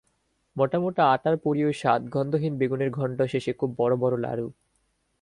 মোটা 0.55 0.77
মোটা 0.79 1.03
আটার 1.11 1.35
পুরী 1.37 1.61
ও 1.65 1.71
স্বাদ-গন্ধহীন 1.73 2.53
বেগুনের 2.57 2.89
ঘণ্ট-শেষে 2.91 3.51
খুব 3.53 3.69
বড় 3.77 3.93
বড় 3.95 4.15
লাড়ু। 4.17 4.47